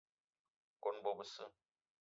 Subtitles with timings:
[0.81, 1.45] Kone bo besse